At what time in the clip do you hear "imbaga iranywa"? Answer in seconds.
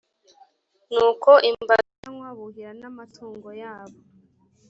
1.49-2.29